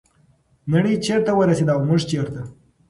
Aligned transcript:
نړۍ 0.73 0.93
چیرته 1.05 1.31
ورسیده 1.35 1.73
او 1.75 1.81
موږ 1.87 2.01
چیرته؟ 2.09 2.41